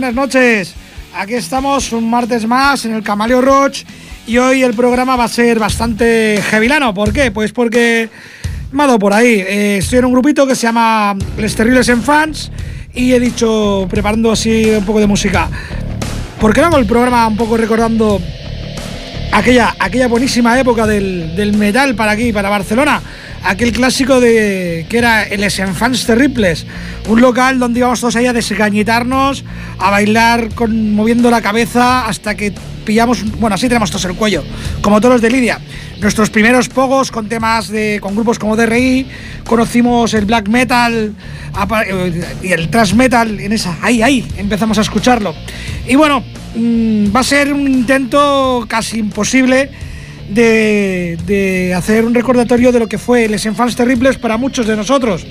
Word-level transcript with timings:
buenas, 0.00 0.14
noches. 0.14 0.74
Aquí 1.14 1.34
estamos 1.34 1.92
un 1.92 2.08
martes 2.08 2.46
más 2.46 2.86
en 2.86 2.94
el 2.94 3.02
Camaleo 3.02 3.42
Roach 3.42 3.82
y 4.26 4.38
hoy 4.38 4.62
el 4.62 4.72
programa 4.72 5.14
va 5.14 5.24
a 5.24 5.28
ser 5.28 5.58
bastante 5.58 6.36
hevilano. 6.36 6.94
¿Por 6.94 7.12
qué? 7.12 7.30
Pues 7.30 7.52
porque 7.52 8.08
me 8.72 8.82
ha 8.82 8.86
dado 8.86 8.98
por 8.98 9.12
ahí. 9.12 9.44
Eh, 9.46 9.76
estoy 9.76 9.98
en 9.98 10.06
un 10.06 10.12
grupito 10.12 10.46
que 10.46 10.54
se 10.54 10.62
llama 10.62 11.14
Les 11.36 11.54
Terribles 11.54 11.86
en 11.90 12.02
Fans 12.02 12.50
y 12.94 13.12
he 13.12 13.20
dicho, 13.20 13.86
preparando 13.90 14.32
así 14.32 14.70
un 14.70 14.86
poco 14.86 15.00
de 15.00 15.06
música, 15.06 15.50
¿por 16.40 16.54
qué 16.54 16.62
no 16.62 16.68
hago 16.68 16.78
el 16.78 16.86
programa 16.86 17.26
un 17.26 17.36
poco 17.36 17.58
recordando 17.58 18.22
aquella, 19.32 19.76
aquella 19.78 20.08
buenísima 20.08 20.58
época 20.58 20.86
del, 20.86 21.36
del 21.36 21.58
metal 21.58 21.94
para 21.94 22.12
aquí, 22.12 22.32
para 22.32 22.48
Barcelona? 22.48 23.02
Aquel 23.44 23.72
clásico 23.72 24.20
de 24.20 24.86
que 24.88 24.98
era 24.98 25.22
el 25.22 25.42
Enfants 25.42 26.06
Terribles, 26.06 26.66
un 27.08 27.20
local 27.20 27.58
donde 27.58 27.80
íbamos 27.80 28.00
todos 28.00 28.16
ahí 28.16 28.26
a 28.26 28.32
desgañitarnos, 28.32 29.44
a 29.78 29.90
bailar 29.90 30.54
con, 30.54 30.94
moviendo 30.94 31.30
la 31.30 31.40
cabeza 31.40 32.06
hasta 32.06 32.34
que 32.34 32.52
pillamos, 32.84 33.24
bueno, 33.38 33.54
así 33.54 33.68
tenemos 33.68 33.90
todos 33.90 34.04
el 34.06 34.14
cuello, 34.14 34.42
como 34.82 35.00
todos 35.00 35.14
los 35.14 35.22
de 35.22 35.30
Lidia. 35.30 35.58
Nuestros 36.00 36.30
primeros 36.30 36.68
pogos 36.68 37.10
con 37.10 37.28
temas 37.28 37.68
de 37.68 37.98
con 38.00 38.14
grupos 38.14 38.38
como 38.38 38.56
DRI, 38.56 39.06
conocimos 39.46 40.14
el 40.14 40.24
black 40.24 40.48
metal 40.48 41.14
eh, 41.86 42.24
y 42.42 42.52
el 42.52 42.70
thrash 42.70 42.94
metal 42.94 43.38
en 43.38 43.52
esa, 43.52 43.76
ahí 43.82 44.02
ahí 44.02 44.26
empezamos 44.36 44.78
a 44.78 44.80
escucharlo. 44.80 45.34
Y 45.86 45.96
bueno, 45.96 46.24
mm, 46.54 47.14
va 47.14 47.20
a 47.20 47.24
ser 47.24 47.52
un 47.52 47.68
intento 47.68 48.64
casi 48.68 48.98
imposible 48.98 49.70
de, 50.30 51.74
hacer 51.76 52.04
un 52.04 52.14
recordatorio 52.14 52.72
de 52.72 52.78
lo 52.78 52.88
que 52.88 52.98
fue 52.98 53.28
Les 53.28 53.44
Enfants 53.46 53.76
Terribles 53.76 54.18
para 54.18 54.36
muchos 54.36 54.66
de 54.66 54.76
nosotros, 54.76 55.26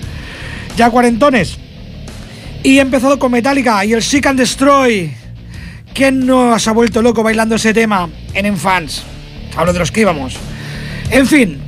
ya 0.75 0.89
cuarentones. 0.89 1.57
Y 2.63 2.77
he 2.77 2.81
empezado 2.81 3.17
con 3.17 3.31
Metallica 3.31 3.83
y 3.85 3.93
el 3.93 4.03
Seek 4.03 4.25
and 4.27 4.39
Destroy. 4.39 5.13
¿Quién 5.93 6.25
nos 6.25 6.67
ha 6.67 6.71
vuelto 6.71 7.01
loco 7.01 7.23
bailando 7.23 7.55
ese 7.55 7.73
tema 7.73 8.09
en 8.33 8.45
Enfants? 8.45 9.03
Hablo 9.55 9.73
de 9.73 9.79
los 9.79 9.91
que 9.91 10.01
íbamos. 10.01 10.35
En 11.09 11.25
fin, 11.25 11.59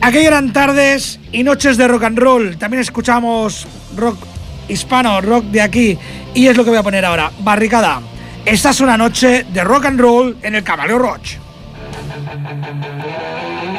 aquellas 0.00 0.28
eran 0.28 0.52
tardes 0.52 1.18
y 1.32 1.42
noches 1.42 1.76
de 1.76 1.88
rock 1.88 2.04
and 2.04 2.18
roll. 2.18 2.56
También 2.56 2.80
escuchamos 2.80 3.66
rock 3.96 4.18
hispano, 4.68 5.20
rock 5.20 5.44
de 5.46 5.60
aquí. 5.60 5.98
Y 6.34 6.46
es 6.46 6.56
lo 6.56 6.64
que 6.64 6.70
voy 6.70 6.78
a 6.78 6.82
poner 6.82 7.04
ahora. 7.04 7.30
Barricada. 7.40 8.00
Esta 8.44 8.70
es 8.70 8.80
una 8.80 8.96
noche 8.96 9.44
de 9.52 9.64
rock 9.64 9.86
and 9.86 10.00
roll 10.00 10.36
en 10.42 10.54
el 10.54 10.62
Caballo 10.62 10.98
Roach. 10.98 11.47
Thank 12.44 13.72
you. 13.72 13.77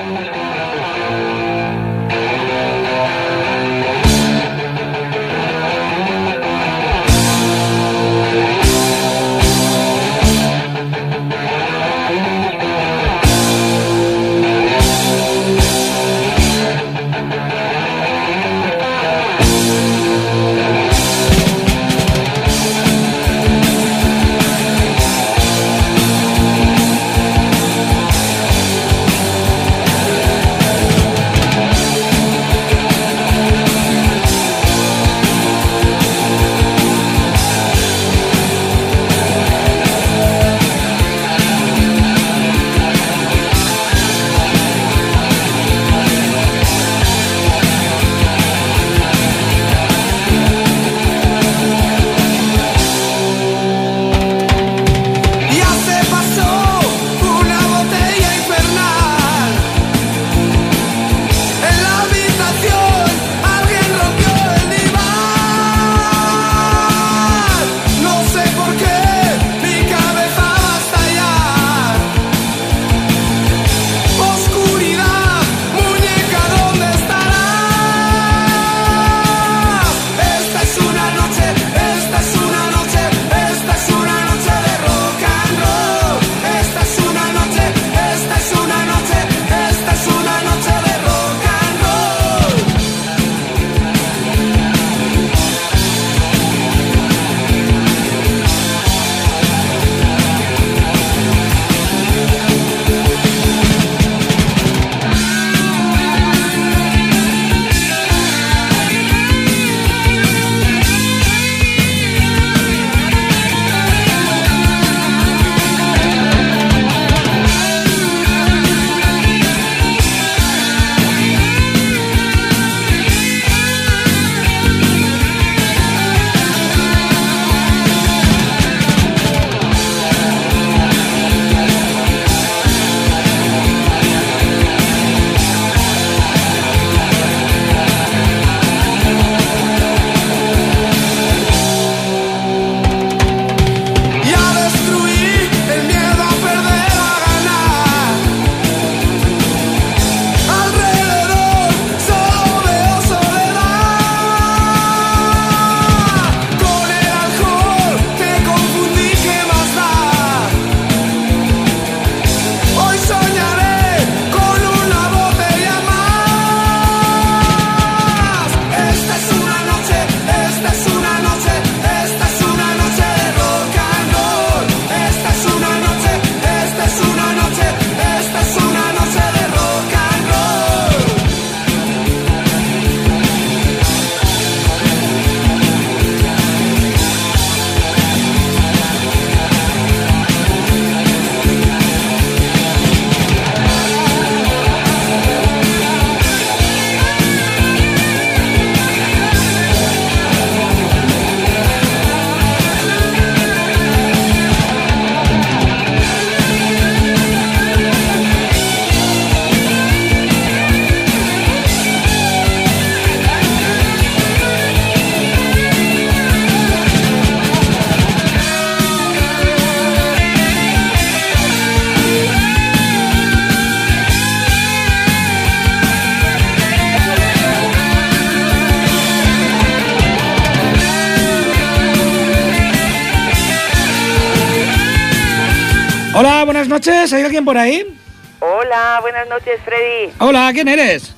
Noches. 237.10 237.14
¿Hay 237.14 237.24
alguien 237.26 237.46
por 237.46 237.58
ahí? 237.58 237.96
Hola, 238.40 239.00
buenas 239.02 239.28
noches, 239.28 239.60
Freddy. 239.66 240.12
Hola, 240.20 240.50
¿quién 240.54 240.68
eres? 240.68 241.14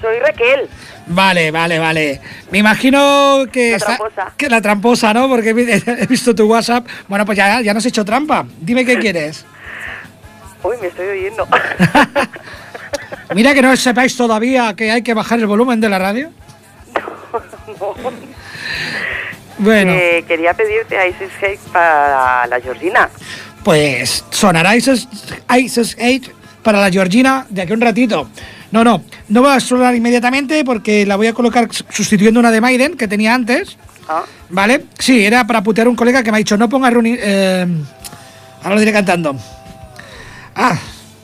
Soy 0.00 0.18
Raquel. 0.18 0.68
Vale, 1.06 1.50
vale, 1.50 1.78
vale. 1.78 2.20
Me 2.50 2.58
imagino 2.58 3.44
que 3.52 3.70
La 3.72 3.76
está- 3.76 3.96
tramposa. 3.96 4.32
que 4.36 4.48
la 4.48 4.60
tramposa, 4.60 5.14
¿no? 5.14 5.28
Porque 5.28 5.50
he 5.50 5.52
vi- 5.52 5.70
he 5.86 6.06
visto 6.06 6.34
tu 6.34 6.46
WhatsApp. 6.46 6.86
Bueno, 7.08 7.24
pues 7.26 7.36
ya, 7.38 7.60
ya 7.60 7.72
nos 7.74 7.82
has 7.84 7.88
hecho 7.88 8.04
trampa. 8.04 8.44
Dime 8.60 8.84
qué 8.84 8.98
quieres. 8.98 9.44
Uy, 10.62 10.76
me 10.80 10.88
estoy 10.88 11.06
oyendo. 11.08 11.46
Mira 13.34 13.52
que 13.54 13.62
no 13.62 13.76
sepáis 13.76 14.16
todavía 14.16 14.74
que 14.74 14.90
hay 14.90 15.02
que 15.02 15.14
bajar 15.14 15.38
el 15.38 15.46
volumen 15.46 15.80
de 15.80 15.88
la 15.88 15.98
radio. 15.98 16.30
Bueno, 19.58 19.92
Eh, 19.92 20.24
quería 20.26 20.52
pedirte 20.54 20.96
Isis 21.08 21.30
Hate 21.40 21.60
para 21.72 22.46
la 22.46 22.60
Georgina. 22.60 23.08
Pues 23.64 24.24
sonará 24.30 24.76
Isis, 24.76 25.08
Isis 25.58 25.96
8 25.98 26.30
para 26.62 26.80
la 26.80 26.90
Georgina 26.90 27.46
de 27.48 27.62
aquí 27.62 27.72
a 27.72 27.74
un 27.74 27.80
ratito. 27.80 28.28
No, 28.70 28.84
no, 28.84 29.02
no 29.28 29.42
va 29.42 29.54
a 29.54 29.60
sonar 29.60 29.94
inmediatamente 29.94 30.64
porque 30.64 31.06
la 31.06 31.16
voy 31.16 31.28
a 31.28 31.32
colocar 31.32 31.68
sustituyendo 31.90 32.40
una 32.40 32.50
de 32.50 32.60
Maiden 32.60 32.96
que 32.96 33.08
tenía 33.08 33.34
antes. 33.34 33.76
¿Ah? 34.08 34.24
¿Vale? 34.50 34.86
Sí, 34.98 35.24
era 35.24 35.46
para 35.46 35.62
putear 35.62 35.86
a 35.86 35.90
un 35.90 35.96
colega 35.96 36.22
que 36.22 36.30
me 36.30 36.36
ha 36.36 36.38
dicho, 36.38 36.56
no 36.56 36.68
pongas 36.68 36.92
Rooney... 36.92 37.16
Eh, 37.18 37.66
ahora 38.62 38.74
lo 38.74 38.80
diré 38.80 38.92
cantando. 38.92 39.36
Ah, 40.56 40.76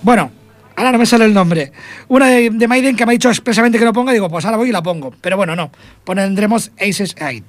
bueno, 0.02 0.30
ahora 0.76 0.92
no 0.92 0.98
me 0.98 1.06
sale 1.06 1.24
el 1.24 1.34
nombre. 1.34 1.72
Una 2.08 2.28
de, 2.28 2.50
de 2.50 2.68
Maiden 2.68 2.96
que 2.96 3.04
me 3.04 3.12
ha 3.12 3.14
dicho 3.14 3.28
expresamente 3.28 3.78
que 3.78 3.84
no 3.84 3.92
ponga, 3.92 4.12
digo, 4.12 4.30
pues 4.30 4.44
ahora 4.44 4.56
voy 4.56 4.68
y 4.68 4.72
la 4.72 4.82
pongo. 4.82 5.12
Pero 5.20 5.36
bueno, 5.36 5.56
no, 5.56 5.70
pondremos 6.04 6.70
Aces 6.78 7.16
8. 7.20 7.44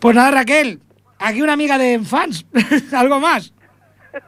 Pues 0.00 0.14
nada, 0.14 0.30
Raquel, 0.30 0.80
aquí 1.18 1.40
una 1.40 1.54
amiga 1.54 1.78
de 1.78 1.98
fans, 2.00 2.44
algo 2.92 3.20
más. 3.20 3.53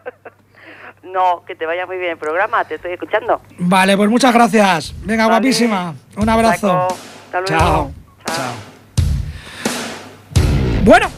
No, 1.02 1.44
que 1.46 1.54
te 1.54 1.66
vaya 1.66 1.84
muy 1.86 1.98
bien 1.98 2.12
el 2.12 2.16
programa, 2.18 2.64
te 2.64 2.74
estoy 2.76 2.92
escuchando. 2.92 3.40
Vale, 3.58 3.94
pues 3.96 4.08
muchas 4.10 4.32
gracias. 4.34 4.92
Venga, 5.04 5.26
Vale. 5.28 5.38
guapísima. 5.38 5.94
Un 6.16 6.28
abrazo. 6.28 6.88
Hasta 7.26 7.40
luego. 7.40 7.56
Chao. 7.58 7.92
Chao. 8.26 8.36
Chao. 8.36 8.54
Bueno, 10.84 11.08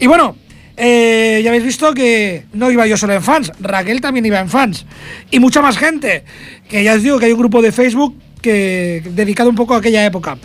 Y 0.00 0.06
bueno, 0.06 0.36
eh, 0.76 1.40
ya 1.42 1.50
habéis 1.50 1.64
visto 1.64 1.92
que 1.94 2.44
no 2.52 2.70
iba 2.70 2.86
yo 2.86 2.96
solo 2.96 3.14
en 3.14 3.22
fans, 3.22 3.50
Raquel 3.60 4.00
también 4.00 4.24
iba 4.26 4.38
en 4.40 4.48
fans. 4.48 4.86
Y 5.30 5.40
mucha 5.40 5.60
más 5.62 5.76
gente. 5.78 6.24
Que 6.68 6.84
ya 6.84 6.94
os 6.94 7.02
digo 7.02 7.18
que 7.18 7.26
hay 7.26 7.32
un 7.32 7.38
grupo 7.38 7.60
de 7.62 7.72
Facebook 7.72 8.16
que 8.42 9.02
dedicado 9.10 9.50
un 9.50 9.56
poco 9.56 9.74
a 9.74 9.78
aquella 9.78 10.04
época. 10.04 10.36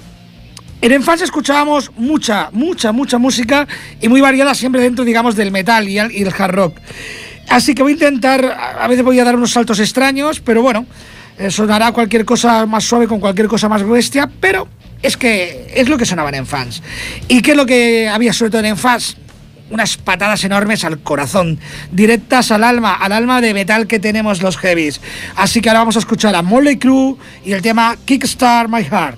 En 0.82 0.92
Enfans 0.92 1.22
escuchábamos 1.22 1.92
mucha, 1.96 2.50
mucha, 2.52 2.92
mucha 2.92 3.18
música 3.18 3.66
y 4.02 4.10
muy 4.10 4.20
variada 4.20 4.54
siempre 4.54 4.82
dentro, 4.82 5.06
digamos, 5.06 5.38
del 5.38 5.50
metal 5.50 5.88
y 5.88 5.98
el 5.98 6.34
hard 6.38 6.52
rock. 6.52 6.78
Así 7.50 7.76
que 7.76 7.84
voy 7.84 7.92
a 7.92 7.96
intentar, 7.96 8.44
a 8.80 8.88
veces 8.88 9.04
voy 9.04 9.20
a 9.20 9.24
dar 9.24 9.36
unos 9.36 9.52
saltos 9.52 9.80
extraños, 9.80 10.40
pero 10.40 10.62
bueno, 10.62 10.86
eh, 11.38 11.50
sonará 11.50 11.92
cualquier 11.92 12.26
cosa 12.26 12.66
más 12.66 12.84
suave 12.84 13.08
con 13.08 13.20
cualquier 13.20 13.48
cosa 13.48 13.68
más 13.68 13.88
bestia, 13.88 14.30
pero 14.40 14.68
es 15.02 15.18
que 15.18 15.72
es 15.76 15.90
lo 15.90 15.98
que 15.98 16.06
sonaban 16.06 16.36
en 16.36 16.46
fans. 16.46 16.82
¿Y 17.28 17.42
qué 17.42 17.52
es 17.52 17.58
lo 17.58 17.66
que 17.66 18.08
había 18.08 18.34
sobre 18.34 18.52
todo 18.52 18.64
en 18.64 18.78
fans? 18.78 19.18
Unas 19.70 19.98
patadas 19.98 20.44
enormes 20.44 20.84
al 20.84 21.00
corazón, 21.00 21.60
directas 21.92 22.52
al 22.52 22.64
alma, 22.64 22.94
al 22.94 23.12
alma 23.12 23.42
de 23.42 23.54
metal 23.54 23.88
que 23.88 24.00
tenemos 24.00 24.42
los 24.42 24.58
heavies. 24.58 25.02
Así 25.36 25.62
que 25.62 25.70
ahora 25.70 25.80
vamos 25.80 25.96
a 25.96 26.00
escuchar 26.00 26.36
a 26.36 26.42
Motley 26.42 26.78
Crue 26.78 27.16
y 27.44 27.54
el 27.54 27.62
tema 27.62 27.96
Kickstart 28.06 28.70
My 28.70 28.84
Heart. 28.84 29.18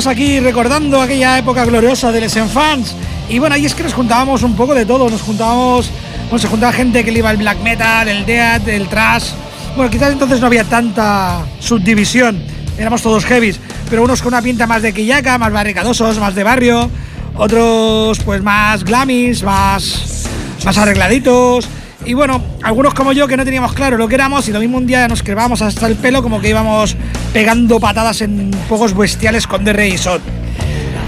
Seguimos 0.00 0.16
aquí 0.18 0.40
recordando 0.40 1.02
aquella 1.02 1.36
época 1.36 1.64
gloriosa 1.66 2.10
de 2.10 2.22
Les 2.22 2.34
Enfants. 2.34 2.94
Y 3.28 3.38
bueno, 3.38 3.54
ahí 3.54 3.66
es 3.66 3.74
que 3.74 3.82
nos 3.82 3.92
juntábamos 3.92 4.42
un 4.42 4.56
poco 4.56 4.74
de 4.74 4.86
todo. 4.86 5.10
Nos 5.10 5.20
juntábamos, 5.20 5.90
bueno, 6.24 6.38
se 6.38 6.48
juntaba 6.48 6.72
gente 6.72 7.04
que 7.04 7.10
le 7.10 7.18
iba 7.18 7.30
el 7.30 7.36
black 7.36 7.60
metal, 7.60 8.08
el 8.08 8.24
death, 8.24 8.66
el 8.68 8.88
trash. 8.88 9.32
Bueno, 9.76 9.90
quizás 9.90 10.12
entonces 10.12 10.40
no 10.40 10.46
había 10.46 10.64
tanta 10.64 11.44
subdivisión. 11.58 12.42
Éramos 12.78 13.02
todos 13.02 13.26
heavies, 13.26 13.60
pero 13.90 14.02
unos 14.02 14.22
con 14.22 14.32
una 14.32 14.40
pinta 14.40 14.66
más 14.66 14.80
de 14.80 14.94
quillaca, 14.94 15.36
más 15.36 15.52
barricadosos, 15.52 16.18
más 16.18 16.34
de 16.34 16.44
barrio. 16.44 16.90
Otros 17.36 18.20
pues 18.20 18.42
más 18.42 18.84
glamis, 18.84 19.42
más, 19.42 20.24
más 20.64 20.78
arregladitos. 20.78 21.68
Y 22.06 22.14
bueno, 22.14 22.42
algunos 22.62 22.94
como 22.94 23.12
yo 23.12 23.28
que 23.28 23.36
no 23.36 23.44
teníamos 23.44 23.74
claro 23.74 23.98
lo 23.98 24.08
que 24.08 24.14
éramos 24.14 24.48
y 24.48 24.52
lo 24.52 24.60
mismo 24.60 24.78
un 24.78 24.86
día 24.86 25.06
nos 25.08 25.22
crevábamos 25.22 25.60
hasta 25.60 25.86
el 25.86 25.96
pelo 25.96 26.22
como 26.22 26.40
que 26.40 26.48
íbamos 26.48 26.96
pegando 27.32 27.78
patadas 27.78 28.20
en 28.22 28.50
pocos 28.68 28.96
bestiales 28.96 29.46
con 29.46 29.64
DR 29.64 29.86
y 29.86 29.96
SOT. 29.98 30.20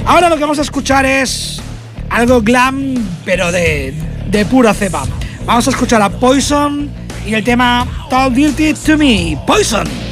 Ahora 0.06 0.28
lo 0.28 0.36
que 0.36 0.42
vamos 0.42 0.58
a 0.58 0.62
escuchar 0.62 1.06
es 1.06 1.60
algo 2.10 2.42
glam, 2.42 2.94
pero 3.24 3.50
de, 3.52 3.94
de 4.30 4.44
pura 4.46 4.74
cepa. 4.74 5.04
Vamos 5.44 5.66
a 5.66 5.70
escuchar 5.70 6.02
a 6.02 6.10
Poison 6.10 6.90
y 7.26 7.34
el 7.34 7.44
tema 7.44 7.86
Talk 8.10 8.32
Dirty 8.32 8.74
to 8.74 8.96
Me. 8.96 9.38
Poison. 9.46 10.11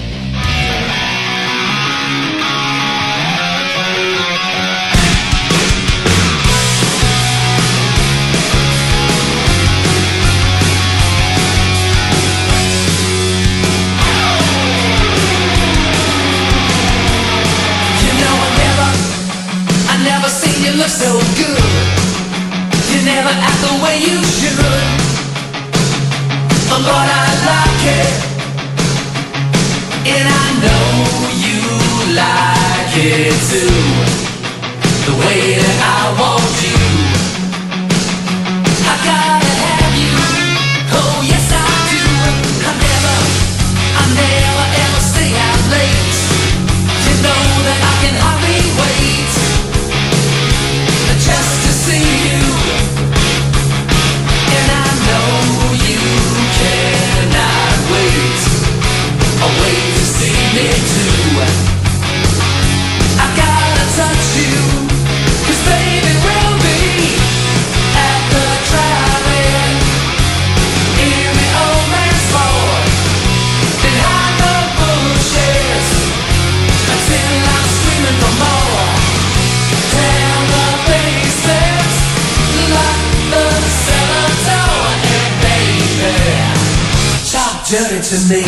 Dirty 87.70 88.00
to 88.02 88.16
me. 88.26 88.42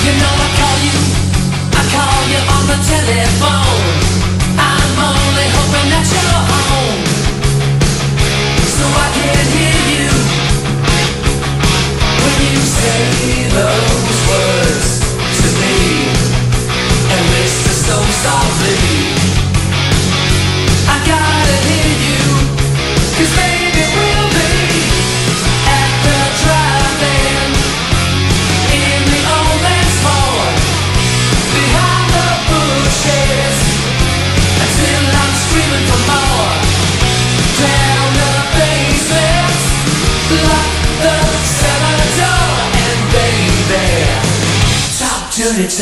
You 0.00 0.12
know 0.16 0.32
I 0.32 0.48
call 0.56 0.76
you, 0.80 0.96
I 1.76 1.82
call 1.92 2.20
you 2.32 2.40
on 2.56 2.62
the 2.68 2.78
telephone. 2.88 3.69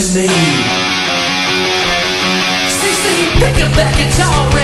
his 0.09 0.14
see, 0.14 0.29
Seems 2.68 3.62
up 3.62 3.73
that 3.77 3.94
guitar. 3.97 4.58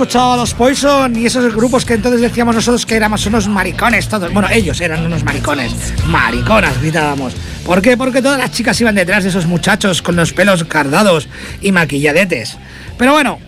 Escuchado 0.00 0.32
a 0.32 0.36
los 0.38 0.54
Poison 0.54 1.14
y 1.14 1.26
esos 1.26 1.54
grupos 1.54 1.84
que 1.84 1.92
entonces 1.92 2.22
decíamos 2.22 2.54
nosotros 2.54 2.86
que 2.86 2.96
éramos 2.96 3.26
unos 3.26 3.48
maricones 3.48 4.08
todos. 4.08 4.32
Bueno, 4.32 4.48
ellos 4.50 4.80
eran 4.80 5.04
unos 5.04 5.22
maricones. 5.24 5.74
Mariconas, 6.06 6.80
gritábamos. 6.80 7.34
¿Por 7.66 7.82
qué? 7.82 7.98
Porque 7.98 8.22
todas 8.22 8.38
las 8.38 8.50
chicas 8.50 8.80
iban 8.80 8.94
detrás 8.94 9.24
de 9.24 9.28
esos 9.28 9.44
muchachos 9.44 10.00
con 10.00 10.16
los 10.16 10.32
pelos 10.32 10.64
cardados 10.64 11.28
y 11.60 11.70
maquilladetes. 11.72 12.56
Pero 12.96 13.12
bueno, 13.12 13.40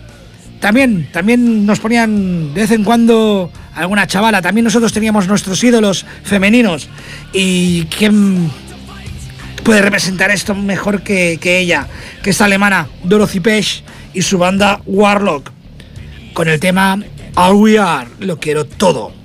también, 0.59 1.09
también 1.11 1.65
nos 1.65 1.79
ponían 1.79 2.53
de 2.53 2.61
vez 2.61 2.69
en 2.69 2.83
cuando 2.83 3.51
alguna 3.73 4.05
chavala. 4.05 4.39
También 4.39 4.65
nosotros 4.65 4.93
teníamos 4.93 5.27
nuestros 5.27 5.63
ídolos 5.63 6.05
femeninos. 6.23 6.87
¿Y 7.33 7.85
quién 7.85 8.51
puede 9.63 9.81
representar 9.81 10.29
esto 10.29 10.53
mejor 10.53 11.01
que, 11.01 11.39
que 11.41 11.57
ella? 11.57 11.87
Que 12.21 12.29
es 12.29 12.41
alemana, 12.41 12.89
Dorothy 13.03 13.39
Pesch 13.39 13.81
y 14.13 14.21
su 14.21 14.37
banda 14.37 14.81
Warlock 14.85 15.62
con 16.33 16.47
el 16.47 16.59
tema 16.59 16.99
All 17.35 17.55
We 17.55 17.79
Are, 17.79 18.09
lo 18.19 18.39
quiero 18.39 18.65
todo. 18.65 19.22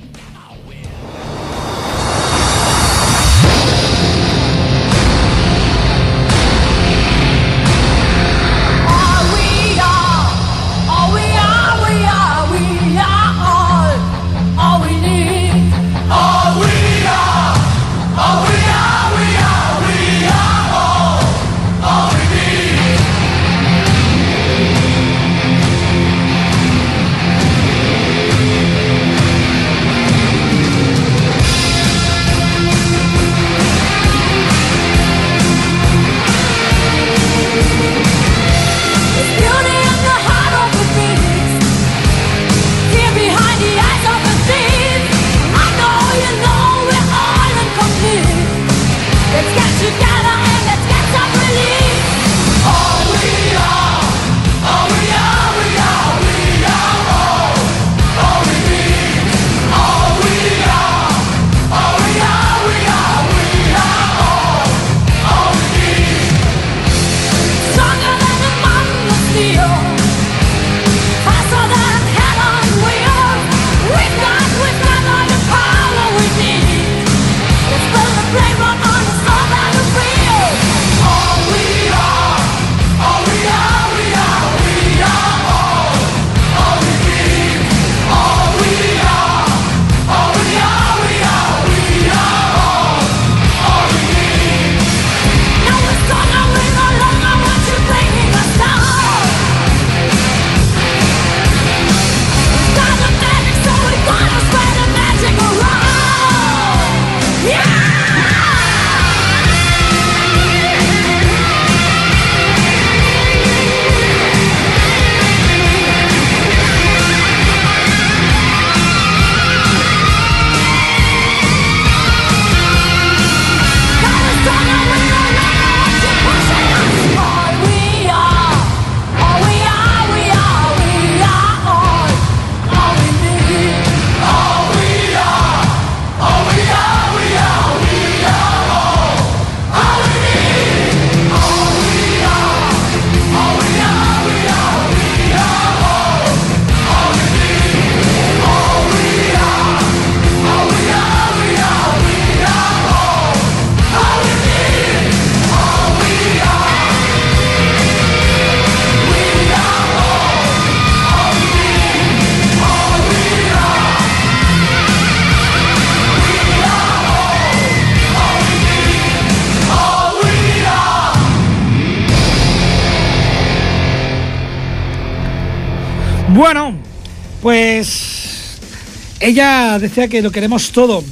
Ella 179.29 179.79
decía 179.79 180.09
que 180.09 180.23
lo 180.23 180.33
queremos 180.33 180.73
todo. 180.73 181.05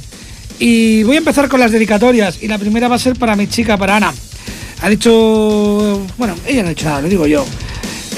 Y 0.57 1.03
voy 1.03 1.17
a 1.17 1.19
empezar 1.19 1.47
con 1.49 1.59
las 1.59 1.71
dedicatorias. 1.71 2.41
Y 2.41 2.47
la 2.47 2.57
primera 2.57 2.87
va 2.87 2.95
a 2.95 2.99
ser 2.99 3.15
para 3.15 3.35
mi 3.35 3.45
chica, 3.45 3.77
para 3.77 3.97
Ana. 3.97 4.11
Ha 4.81 4.89
dicho. 4.89 6.03
Bueno, 6.17 6.33
ella 6.47 6.63
no 6.63 6.69
ha 6.69 6.69
dicho 6.69 6.85
nada, 6.85 7.01
lo 7.01 7.09
digo 7.09 7.27
yo. 7.27 7.45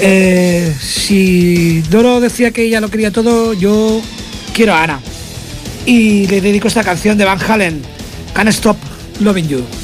Eh, 0.00 0.74
si 0.80 1.82
Doro 1.90 2.18
decía 2.18 2.50
que 2.50 2.62
ella 2.62 2.80
lo 2.80 2.88
quería 2.88 3.10
todo, 3.10 3.52
yo 3.52 4.00
quiero 4.54 4.72
a 4.72 4.84
Ana. 4.84 5.00
Y 5.84 6.26
le 6.28 6.40
dedico 6.40 6.68
esta 6.68 6.82
canción 6.82 7.18
de 7.18 7.26
Van 7.26 7.38
Halen, 7.38 7.82
Can't 8.32 8.48
Stop 8.48 8.78
Loving 9.20 9.48
You. 9.48 9.79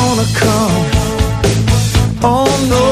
gonna 0.00 0.24
come. 0.34 0.86
Oh 2.22 2.66
no. 2.70 2.89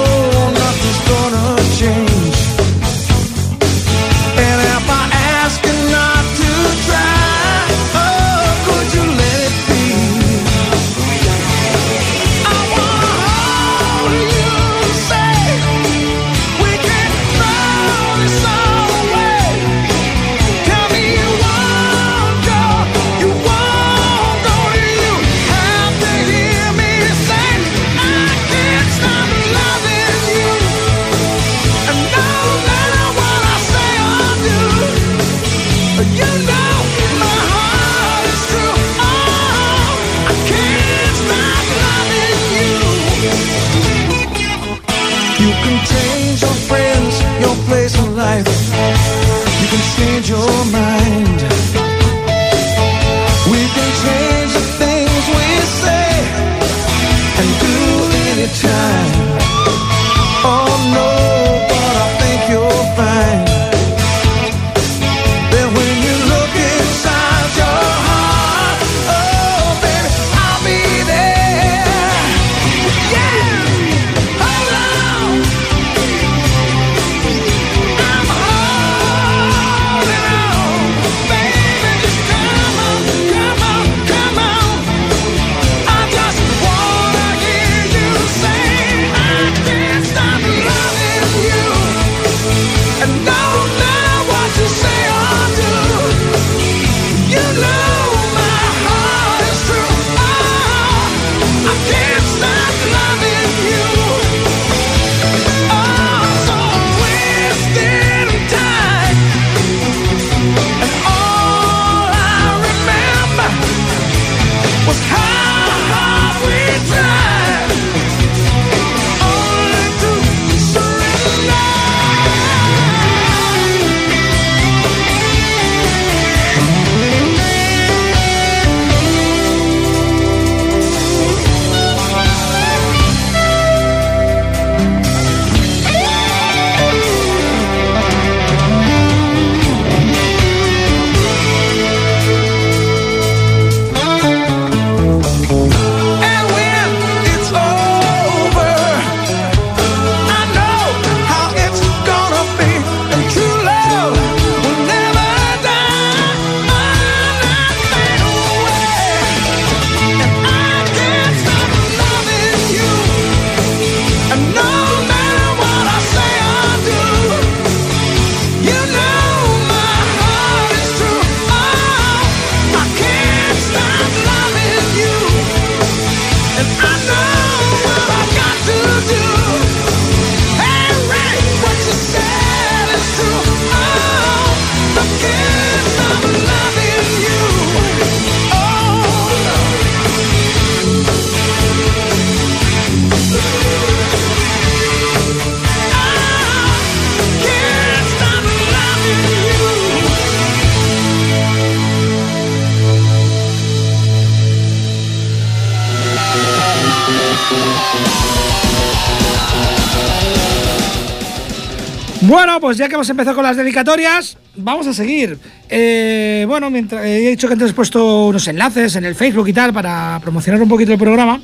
Bueno, 212.29 212.61
pues 212.61 212.77
ya 212.77 212.89
que 212.89 212.95
hemos 212.95 213.09
empezado 213.09 213.35
con 213.37 213.43
las 213.43 213.57
dedicatorias, 213.57 214.37
vamos 214.55 214.87
a 214.87 214.93
seguir. 214.93 215.39
Eh, 215.71 216.45
bueno, 216.47 216.69
mientras, 216.69 217.03
eh, 217.07 217.27
he 217.27 217.31
dicho 217.31 217.47
que 217.49 217.55
antes 217.55 217.71
he 217.71 217.73
puesto 217.73 218.27
unos 218.27 218.47
enlaces 218.49 218.97
en 218.97 219.07
el 219.07 219.15
Facebook 219.15 219.49
y 219.49 219.55
tal 219.55 219.73
para 219.73 220.21
promocionar 220.23 220.61
un 220.61 220.69
poquito 220.69 220.93
el 220.93 220.99
programa. 220.99 221.41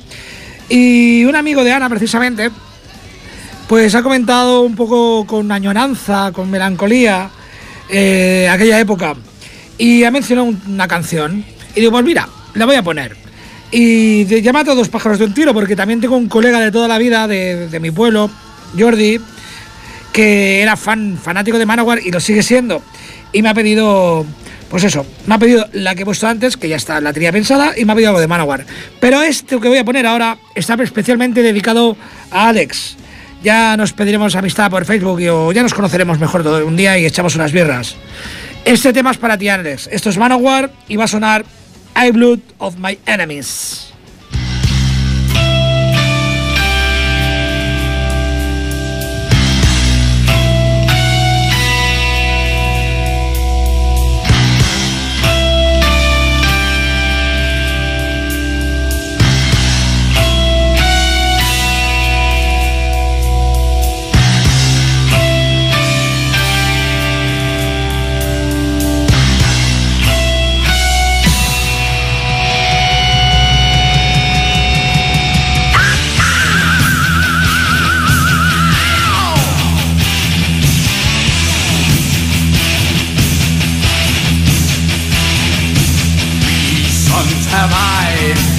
Y 0.69 1.25
un 1.25 1.35
amigo 1.35 1.63
de 1.63 1.71
Ana, 1.73 1.89
precisamente, 1.89 2.51
pues 3.67 3.95
ha 3.95 4.03
comentado 4.03 4.61
un 4.61 4.75
poco 4.75 5.25
con 5.25 5.51
añoranza, 5.51 6.31
con 6.31 6.51
melancolía, 6.51 7.31
eh, 7.89 8.47
aquella 8.47 8.79
época. 8.79 9.15
Y 9.79 10.03
ha 10.03 10.11
mencionado 10.11 10.45
un- 10.47 10.61
una 10.67 10.87
canción. 10.87 11.43
Y 11.75 11.79
digo, 11.79 11.93
pues 11.93 12.05
mira, 12.05 12.29
la 12.53 12.67
voy 12.67 12.75
a 12.75 12.83
poner. 12.83 13.17
Y 13.71 14.25
ya 14.39 14.53
mato 14.53 14.73
a 14.73 14.75
dos 14.75 14.89
pájaros 14.89 15.17
de 15.17 15.25
un 15.25 15.33
tiro, 15.33 15.51
porque 15.51 15.75
también 15.75 15.99
tengo 15.99 16.15
un 16.15 16.29
colega 16.29 16.59
de 16.59 16.71
toda 16.71 16.87
la 16.87 16.99
vida 16.99 17.27
de 17.27 17.79
mi 17.81 17.89
pueblo, 17.89 18.29
Jordi, 18.77 19.19
que 20.15 20.61
era 20.61 20.77
fan, 20.77 21.19
fanático 21.21 21.59
de 21.59 21.65
Manowar 21.65 21.99
y 22.01 22.09
lo 22.09 22.21
sigue 22.21 22.41
siendo. 22.41 22.81
Y 23.33 23.41
me 23.41 23.49
ha 23.49 23.53
pedido, 23.53 24.25
pues 24.69 24.85
eso, 24.85 25.05
me 25.27 25.35
ha 25.35 25.37
pedido 25.37 25.67
la 25.73 25.93
que 25.93 26.03
he 26.03 26.05
puesto 26.05 26.25
antes, 26.25 26.55
que 26.55 26.69
ya 26.69 26.77
está, 26.77 27.01
la 27.01 27.11
tenía 27.11 27.33
pensada, 27.33 27.73
y 27.77 27.83
me 27.83 27.91
ha 27.91 27.95
pedido 27.95 28.11
algo 28.11 28.21
de 28.21 28.27
Manowar. 28.27 28.65
Pero 29.01 29.21
este 29.21 29.59
que 29.59 29.67
voy 29.67 29.77
a 29.77 29.83
poner 29.83 30.07
ahora 30.07 30.37
está 30.55 30.75
especialmente 30.75 31.41
dedicado 31.41 31.97
a 32.31 32.47
Alex. 32.47 32.95
Ya 33.43 33.75
nos 33.75 33.91
pediremos 33.91 34.37
amistad 34.37 34.71
por 34.71 34.85
Facebook 34.85 35.19
y, 35.19 35.27
o 35.27 35.51
ya 35.51 35.63
nos 35.63 35.73
conoceremos 35.73 36.17
mejor 36.17 36.43
todo 36.43 36.65
un 36.65 36.77
día 36.77 36.97
y 36.97 37.05
echamos 37.05 37.35
unas 37.35 37.51
birras. 37.51 37.97
Este 38.63 38.93
tema 38.93 39.11
es 39.11 39.17
para 39.17 39.37
ti, 39.37 39.49
Alex. 39.49 39.89
Esto 39.91 40.09
es 40.09 40.17
Manowar 40.17 40.71
y 40.87 40.95
va 40.95 41.03
a 41.03 41.07
sonar 41.09 41.43
I 41.93 42.11
Blood 42.11 42.39
of 42.59 42.77
My 42.77 42.97
Enemies. 43.05 43.94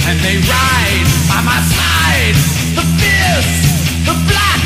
And 0.07 0.19
they 0.21 0.37
ride 0.39 1.07
by 1.27 1.41
my 1.43 1.59
side. 1.67 2.35
The 2.79 2.85
fierce, 2.95 3.51
the 4.07 4.15
black, 4.31 4.63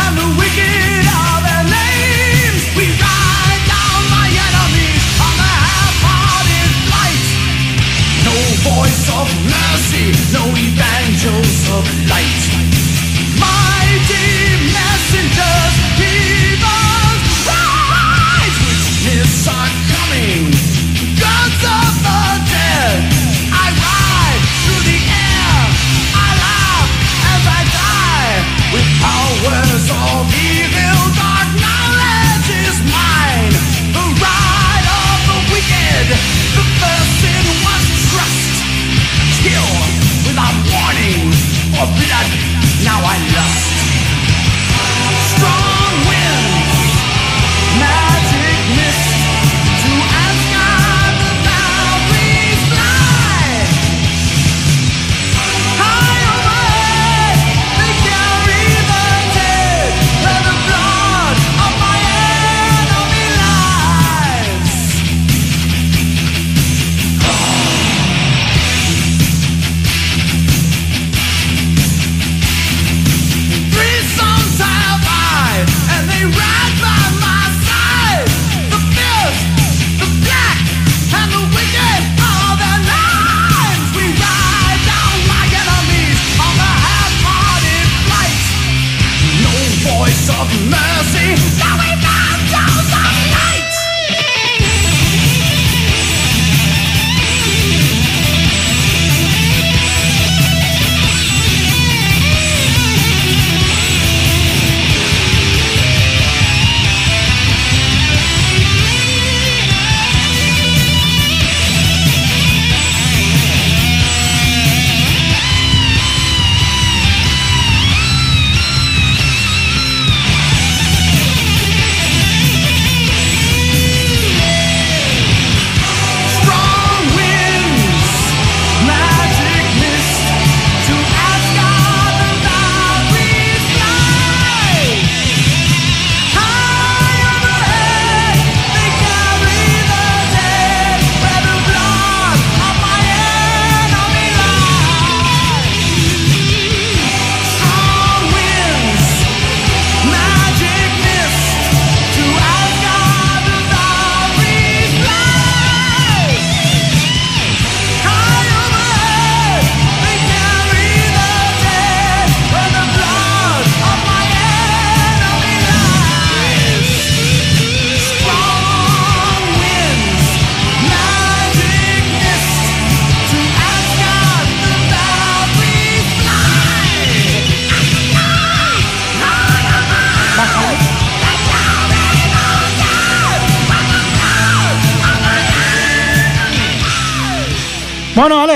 and 0.00 0.16
the 0.16 0.28
wicked 0.40 1.04
are 1.04 1.40
their 1.44 1.64
names. 1.68 2.62
We 2.72 2.88
ride 2.96 3.62
down 3.68 4.00
my 4.08 4.28
enemies 4.32 5.04
on 5.20 5.34
the 5.36 5.52
half-hearted 5.68 6.70
flight. 6.88 7.26
No 8.24 8.36
voice 8.64 9.04
of 9.12 9.28
mercy, 9.44 10.08
no 10.32 10.44
evangels 10.56 11.68
of 11.68 11.84
light. 12.08 12.67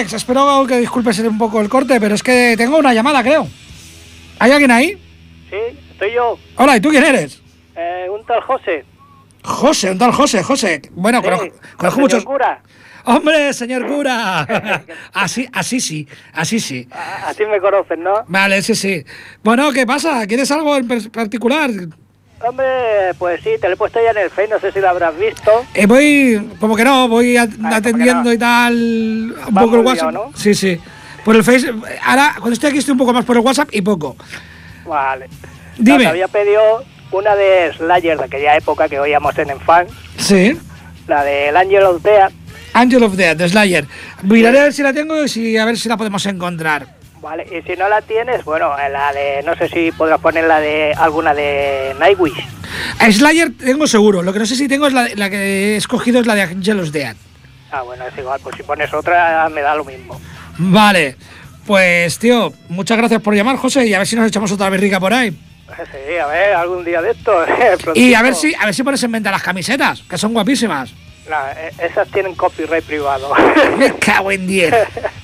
Alex, 0.02 0.14
espero 0.14 0.66
que 0.66 0.78
disculpes 0.80 1.20
un 1.20 1.38
poco 1.38 1.60
el 1.60 1.68
corte, 1.68 2.00
pero 2.00 2.16
es 2.16 2.24
que 2.24 2.56
tengo 2.56 2.76
una 2.76 2.92
llamada, 2.92 3.22
creo. 3.22 3.46
¿Hay 4.40 4.50
alguien 4.50 4.72
ahí? 4.72 5.00
Sí, 5.48 5.78
estoy 5.92 6.12
yo. 6.12 6.36
Hola, 6.56 6.76
¿y 6.76 6.80
tú 6.80 6.88
quién 6.90 7.04
eres? 7.04 7.40
Eh, 7.76 8.08
un 8.10 8.26
tal 8.26 8.40
José. 8.40 8.84
José, 9.44 9.92
un 9.92 9.98
tal 9.98 10.10
José, 10.10 10.42
José. 10.42 10.82
Bueno, 10.90 11.18
Sí, 11.18 11.24
conozco, 11.28 11.46
conozco 11.76 12.00
muchos. 12.00 12.24
cura. 12.24 12.60
¡Hombre, 13.04 13.52
señor 13.52 13.86
cura! 13.86 14.40
así, 15.14 15.48
así 15.52 15.80
sí, 15.80 16.08
así 16.32 16.58
sí. 16.58 16.88
Así 17.24 17.44
me 17.46 17.60
conocen, 17.60 18.02
¿no? 18.02 18.24
Vale, 18.26 18.60
sí, 18.62 18.74
sí. 18.74 19.04
Bueno, 19.44 19.70
¿qué 19.72 19.86
pasa? 19.86 20.26
¿Quieres 20.26 20.50
algo 20.50 20.76
en 20.76 20.88
particular? 21.12 21.70
Hombre, 22.46 22.66
pues 23.18 23.40
sí, 23.42 23.50
te 23.60 23.68
lo 23.68 23.74
he 23.74 23.76
puesto 23.76 24.00
ya 24.02 24.10
en 24.10 24.18
el 24.18 24.30
Face, 24.30 24.48
no 24.48 24.58
sé 24.58 24.72
si 24.72 24.80
lo 24.80 24.88
habrás 24.88 25.16
visto. 25.18 25.50
Eh, 25.74 25.86
voy, 25.86 26.50
como 26.58 26.74
que 26.76 26.84
no, 26.84 27.08
voy 27.08 27.36
a- 27.36 27.46
que 27.46 27.54
atendiendo 27.72 28.24
no. 28.24 28.32
y 28.32 28.38
tal. 28.38 29.34
Un 29.48 29.54
poco 29.54 29.76
el 29.76 29.86
WhatsApp. 29.86 30.14
Sí, 30.34 30.54
sí. 30.54 30.78
Por 31.24 31.36
el 31.36 31.44
Face. 31.44 31.72
Ahora, 32.04 32.32
cuando 32.38 32.52
estoy 32.54 32.70
aquí, 32.70 32.78
estoy 32.78 32.92
un 32.92 32.98
poco 32.98 33.12
más 33.12 33.24
por 33.24 33.36
el 33.36 33.42
WhatsApp 33.42 33.68
y 33.72 33.80
poco. 33.82 34.16
Vale. 34.84 35.28
Dime. 35.78 35.98
Nos 36.04 36.06
había 36.08 36.28
pedido 36.28 36.84
una 37.12 37.36
de 37.36 37.72
Slayer 37.76 38.18
de 38.18 38.24
aquella 38.24 38.56
época 38.56 38.88
que 38.88 38.98
oíamos 38.98 39.36
en 39.38 39.50
Enfant, 39.50 39.88
Sí. 40.16 40.58
la 41.06 41.22
del 41.22 41.56
Angel 41.56 41.84
of 41.84 42.02
Death. 42.02 42.32
Angel 42.74 43.02
of 43.04 43.14
Death, 43.14 43.36
de 43.36 43.48
Slayer. 43.48 43.86
Miraré 44.22 44.60
a 44.60 44.62
ver 44.64 44.72
si 44.72 44.82
la 44.82 44.92
tengo 44.92 45.22
y 45.22 45.28
si, 45.28 45.56
a 45.58 45.64
ver 45.64 45.76
si 45.78 45.88
la 45.88 45.96
podemos 45.96 46.24
encontrar. 46.26 46.86
Vale, 47.22 47.46
y 47.56 47.62
si 47.62 47.76
no 47.78 47.88
la 47.88 48.02
tienes, 48.02 48.44
bueno, 48.44 48.74
la 48.76 49.12
de, 49.12 49.44
no 49.44 49.54
sé 49.54 49.68
si 49.68 49.92
podrás 49.92 50.20
poner 50.20 50.44
la 50.44 50.58
de 50.58 50.92
alguna 50.92 51.32
de 51.32 51.94
Nightwish. 52.00 52.44
A 52.98 53.12
Slayer 53.12 53.52
tengo 53.56 53.86
seguro. 53.86 54.22
Lo 54.22 54.32
que 54.32 54.40
no 54.40 54.46
sé 54.46 54.56
si 54.56 54.66
tengo 54.66 54.88
es 54.88 54.92
la, 54.92 55.08
la 55.14 55.30
que 55.30 55.36
he 55.36 55.76
escogido 55.76 56.18
es 56.20 56.26
la 56.26 56.34
de 56.34 56.42
Angel 56.42 56.80
of 56.80 56.90
Death. 56.90 57.16
Ah, 57.70 57.82
bueno, 57.82 58.04
es 58.06 58.18
igual, 58.18 58.40
pues 58.42 58.56
si 58.56 58.64
pones 58.64 58.92
otra 58.92 59.48
me 59.50 59.60
da 59.60 59.76
lo 59.76 59.84
mismo. 59.84 60.20
Vale. 60.58 61.16
Pues, 61.64 62.18
tío, 62.18 62.52
muchas 62.68 62.98
gracias 62.98 63.22
por 63.22 63.36
llamar, 63.36 63.56
José, 63.56 63.86
y 63.86 63.94
a 63.94 63.98
ver 63.98 64.06
si 64.08 64.16
nos 64.16 64.26
echamos 64.26 64.50
otra 64.50 64.68
berrica 64.68 64.98
por 64.98 65.14
ahí. 65.14 65.30
Sí, 65.30 66.18
a 66.18 66.26
ver, 66.26 66.54
algún 66.54 66.84
día 66.84 67.00
de 67.00 67.12
esto. 67.12 67.32
Y 67.94 68.14
a 68.14 68.22
ver 68.22 68.34
si, 68.34 68.52
a 68.52 68.64
ver 68.64 68.74
si 68.74 68.82
pones 68.82 69.02
en 69.04 69.12
venta 69.12 69.30
las 69.30 69.42
camisetas, 69.44 70.02
que 70.02 70.18
son 70.18 70.32
guapísimas. 70.34 70.92
esas 71.78 72.08
tienen 72.08 72.34
copyright 72.34 72.84
privado. 72.84 73.32
Me 73.78 73.94
cago 73.94 74.32
en 74.32 74.44
10. 74.48 74.74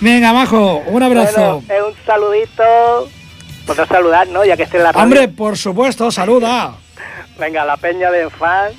Venga, 0.00 0.32
Majo, 0.32 0.82
un 0.86 1.02
abrazo. 1.02 1.62
Bueno, 1.66 1.74
eh, 1.74 1.82
un 1.82 1.94
saludito. 2.06 3.08
Podrás 3.66 3.88
saludar, 3.88 4.26
¿no? 4.28 4.44
Ya 4.44 4.56
que 4.56 4.64
esté 4.64 4.78
en 4.78 4.84
la 4.84 4.92
radio. 4.92 5.04
Hombre, 5.04 5.28
por 5.28 5.56
supuesto, 5.56 6.10
saluda. 6.10 6.74
Venga, 7.38 7.64
la 7.64 7.76
peña 7.76 8.10
de 8.10 8.28
fan. 8.30 8.72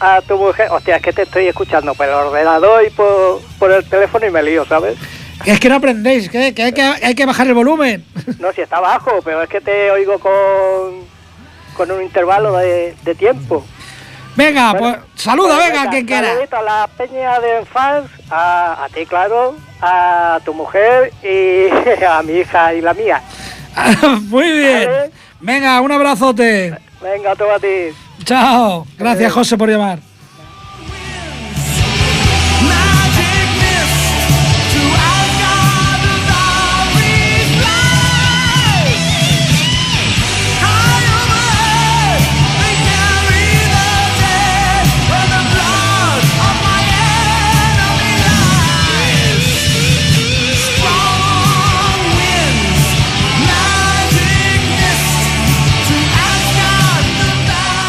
A 0.00 0.20
tu 0.22 0.36
mujer. 0.36 0.68
Hostia, 0.70 0.96
es 0.96 1.02
que 1.02 1.12
te 1.12 1.22
estoy 1.22 1.46
escuchando 1.46 1.94
por 1.94 2.06
el 2.06 2.14
ordenador 2.14 2.84
y 2.84 2.90
por, 2.90 3.40
por 3.58 3.70
el 3.70 3.84
teléfono 3.88 4.26
y 4.26 4.30
me 4.30 4.42
lío, 4.42 4.64
¿sabes? 4.66 4.96
Es 5.44 5.60
que 5.60 5.68
no 5.68 5.76
aprendéis, 5.76 6.28
que, 6.28 6.54
que 6.54 6.62
hay, 6.62 6.72
que 6.72 6.82
hay 6.82 7.14
que 7.14 7.26
bajar 7.26 7.46
el 7.46 7.54
volumen. 7.54 8.04
No, 8.38 8.52
si 8.52 8.62
está 8.62 8.80
bajo, 8.80 9.20
pero 9.22 9.42
es 9.42 9.48
que 9.48 9.60
te 9.60 9.90
oigo 9.90 10.18
con, 10.18 10.32
con 11.76 11.90
un 11.90 12.02
intervalo 12.02 12.56
de, 12.56 12.94
de 13.02 13.14
tiempo. 13.14 13.64
Venga, 14.36 14.72
Bueno, 14.72 14.96
pues 15.12 15.22
saluda, 15.22 15.56
pues 15.56 15.68
venga, 15.72 15.90
quien 15.90 16.06
quiera. 16.06 16.28
saludito 16.28 16.56
a 16.56 16.62
la 16.62 16.88
peña 16.96 17.38
de 17.40 17.64
fans, 17.66 18.10
a, 18.30 18.84
a 18.84 18.88
ti, 18.88 19.06
claro, 19.06 19.56
a 19.80 20.40
tu 20.44 20.52
mujer 20.54 21.12
y 21.22 21.68
a 22.04 22.22
mi 22.22 22.32
hija 22.40 22.74
y 22.74 22.80
la 22.80 22.94
mía. 22.94 23.22
Muy 24.28 24.50
bien. 24.50 24.86
Vale. 24.86 25.10
Venga, 25.40 25.80
un 25.80 25.92
abrazote. 25.92 26.76
Venga, 27.02 27.36
todo 27.36 27.52
a 27.52 27.58
ti. 27.58 27.90
Chao. 28.24 28.86
Gracias, 28.98 29.32
José, 29.32 29.56
por 29.58 29.68
llamar. 29.68 29.98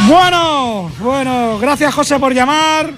Bueno, 0.08 0.92
bueno, 1.00 1.58
gracias 1.60 1.94
José 1.94 2.20
por 2.20 2.34
llamar. 2.34 2.92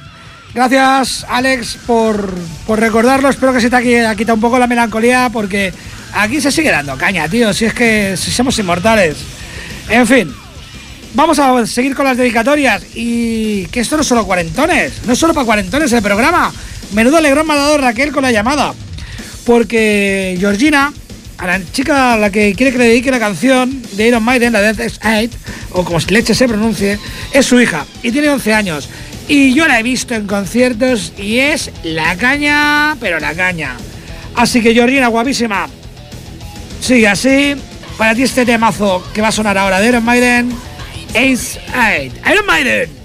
Gracias 0.53 1.25
Alex 1.29 1.77
por, 1.85 2.33
por 2.65 2.79
recordarlo. 2.79 3.29
Espero 3.29 3.53
que 3.53 3.61
se 3.61 3.69
te 3.69 3.75
ha 3.75 3.81
qui- 3.81 4.05
ha 4.05 4.15
quitado 4.15 4.35
un 4.35 4.41
poco 4.41 4.59
la 4.59 4.67
melancolía 4.67 5.29
porque 5.31 5.73
aquí 6.13 6.41
se 6.41 6.51
sigue 6.51 6.71
dando 6.71 6.97
caña, 6.97 7.27
tío. 7.29 7.53
Si 7.53 7.65
es 7.65 7.73
que 7.73 8.17
somos 8.17 8.57
inmortales. 8.59 9.17
En 9.89 10.05
fin, 10.05 10.33
vamos 11.13 11.39
a 11.39 11.65
seguir 11.65 11.95
con 11.95 12.05
las 12.05 12.17
dedicatorias. 12.17 12.83
Y 12.95 13.65
que 13.67 13.79
esto 13.81 13.95
no 13.95 14.01
es 14.01 14.07
solo 14.07 14.25
cuarentones, 14.25 15.05
no 15.05 15.13
es 15.13 15.19
solo 15.19 15.33
para 15.33 15.45
cuarentones 15.45 15.91
el 15.93 16.01
programa. 16.01 16.51
Menudo 16.91 17.17
alegrón 17.17 17.47
me 17.47 17.53
ha 17.53 17.57
dado 17.57 17.77
Raquel 17.77 18.11
con 18.11 18.23
la 18.23 18.31
llamada. 18.31 18.73
Porque 19.45 20.35
Georgina, 20.39 20.91
a 21.37 21.47
la 21.47 21.61
chica 21.71 22.13
a 22.13 22.17
la 22.17 22.29
que 22.29 22.53
quiere 22.55 22.71
que 22.71 22.77
le 22.77 22.85
dedique 22.85 23.11
la 23.11 23.19
canción 23.19 23.81
de 23.93 24.07
Iron 24.07 24.23
Maiden, 24.23 24.53
la 24.53 24.71
is 24.71 24.99
Eight, 25.03 25.31
o 25.71 25.83
como 25.83 25.99
leche 26.09 26.33
se 26.33 26.47
pronuncie, 26.47 26.99
es 27.31 27.45
su 27.45 27.59
hija 27.59 27.85
y 28.03 28.11
tiene 28.11 28.29
11 28.29 28.53
años. 28.53 28.89
Y 29.27 29.53
yo 29.53 29.67
la 29.67 29.79
he 29.79 29.83
visto 29.83 30.15
en 30.15 30.25
conciertos 30.25 31.13
y 31.17 31.39
es 31.39 31.71
la 31.83 32.15
caña, 32.15 32.95
pero 32.99 33.19
la 33.19 33.33
caña. 33.33 33.75
Así 34.35 34.61
que 34.61 34.73
Georgina, 34.73 35.07
guapísima. 35.07 35.67
Sigue 36.79 37.07
así. 37.07 37.55
Para 37.97 38.13
ti 38.13 38.23
este 38.23 38.45
temazo 38.45 39.03
que 39.13 39.21
va 39.21 39.29
a 39.29 39.31
sonar 39.31 39.57
ahora 39.57 39.79
de 39.79 39.89
Iron 39.89 40.05
Maiden, 40.05 40.51
Ace 41.09 41.59
8. 41.69 42.31
Iron 42.31 42.45
Maiden. 42.45 42.96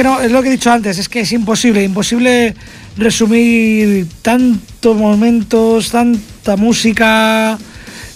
Es 0.00 0.32
lo 0.32 0.42
que 0.42 0.48
he 0.48 0.52
dicho 0.52 0.70
antes, 0.70 0.98
es 0.98 1.08
que 1.08 1.20
es 1.20 1.32
imposible, 1.32 1.82
imposible 1.82 2.54
resumir 2.96 4.06
tantos 4.22 4.96
momentos, 4.96 5.90
tanta 5.90 6.56
música, 6.56 7.58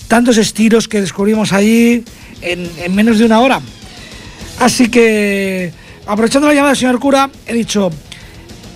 tantos 0.09 0.37
estilos 0.39 0.89
que 0.89 1.01
descubrimos 1.01 1.53
allí 1.53 2.05
en, 2.41 2.70
en 2.78 2.95
menos 2.95 3.18
de 3.18 3.26
una 3.26 3.41
hora. 3.41 3.61
Así 4.61 4.89
que, 4.89 5.72
aprovechando 6.07 6.49
la 6.49 6.55
llamada 6.55 6.72
del 6.72 6.78
señor 6.78 6.99
cura, 6.99 7.30
he 7.47 7.55
dicho, 7.55 7.91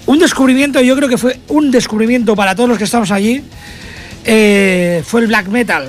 un 0.07 0.19
descubrimiento, 0.19 0.81
yo 0.81 0.97
creo 0.97 1.09
que 1.09 1.19
fue 1.19 1.39
un 1.49 1.71
descubrimiento 1.71 2.35
para 2.35 2.55
todos 2.55 2.69
los 2.69 2.79
que 2.79 2.85
estamos 2.85 3.11
allí, 3.11 3.43
eh, 4.25 5.03
fue 5.07 5.23
el 5.23 5.27
black 5.29 5.49
metal. 5.49 5.89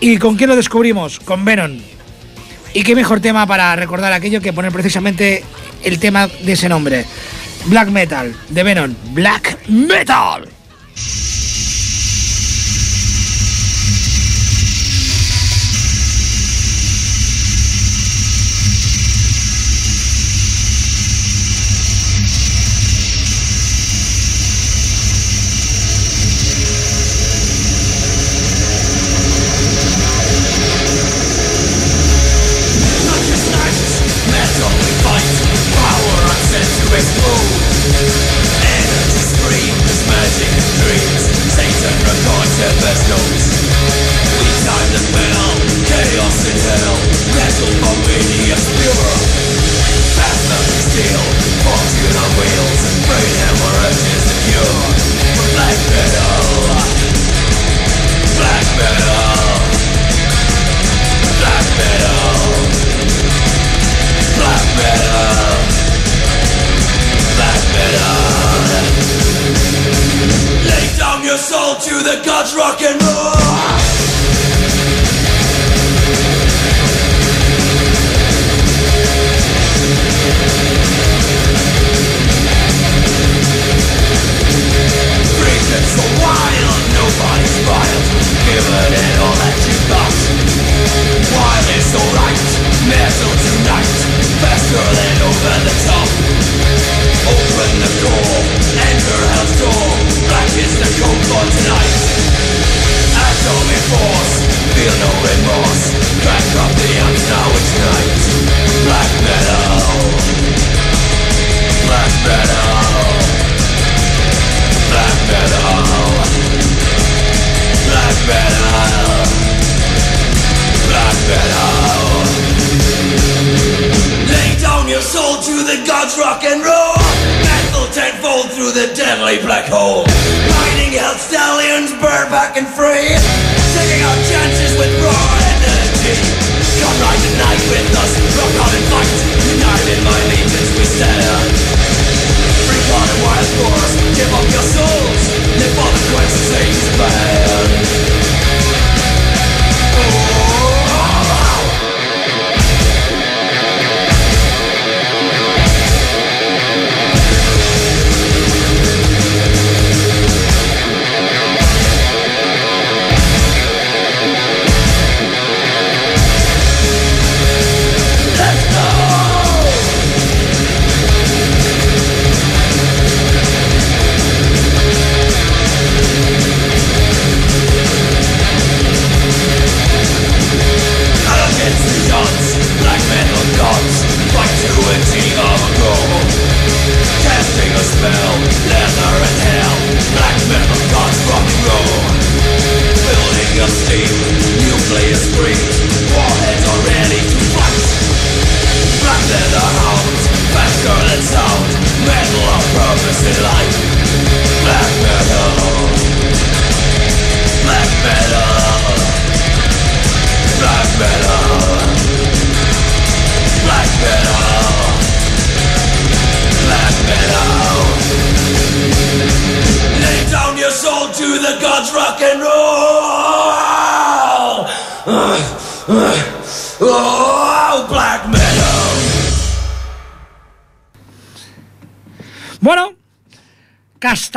¿Y 0.00 0.16
con 0.18 0.36
quién 0.36 0.50
lo 0.50 0.56
descubrimos? 0.56 1.18
Con 1.18 1.44
Venom. 1.44 1.78
Y 2.74 2.82
qué 2.82 2.94
mejor 2.94 3.20
tema 3.20 3.46
para 3.46 3.74
recordar 3.76 4.12
aquello 4.12 4.40
que 4.40 4.52
poner 4.52 4.72
precisamente 4.72 5.42
el 5.82 5.98
tema 5.98 6.26
de 6.26 6.52
ese 6.52 6.68
nombre. 6.68 7.04
Black 7.66 7.88
Metal, 7.88 8.34
de 8.48 8.62
Venom. 8.62 8.94
Black 9.12 9.58
Metal. 9.68 10.48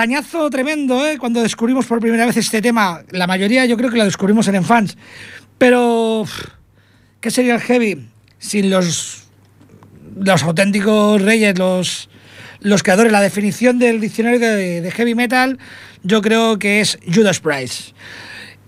Castañazo 0.02 0.50
tremendo, 0.50 1.06
¿eh? 1.06 1.20
Cuando 1.20 1.44
descubrimos 1.44 1.86
por 1.86 2.00
primera 2.00 2.26
vez 2.26 2.36
este 2.36 2.60
tema. 2.60 3.04
La 3.12 3.28
mayoría 3.28 3.68
yo 3.68 3.78
creo 3.78 3.92
que 3.92 4.00
lo 4.00 4.04
descubrimos 4.04 4.48
en 4.48 4.56
Enfans. 4.56 4.98
Pero, 5.60 6.26
¿qué 7.20 7.30
sería 7.30 7.54
el 7.54 7.62
heavy 7.62 8.08
sin 8.40 8.72
los, 8.72 9.26
los 10.16 10.42
auténticos 10.42 11.22
reyes, 11.22 11.56
los, 11.60 12.10
los 12.62 12.82
creadores? 12.82 13.12
La 13.12 13.22
definición 13.22 13.78
del 13.78 14.02
diccionario 14.02 14.40
de, 14.40 14.82
de 14.82 14.90
heavy 14.92 15.14
metal 15.14 15.60
yo 16.02 16.24
creo 16.24 16.58
que 16.58 16.82
es 16.82 16.98
Judas 17.06 17.40
Price. 17.40 17.94